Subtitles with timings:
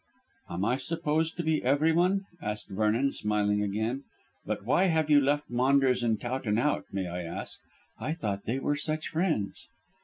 [0.49, 4.03] "Am I supposed to be everyone?" asked Vernon, smiling again.
[4.47, 7.59] "But why have you left Maunders and Towton out, may I ask?
[7.99, 9.67] I thought they were such friends."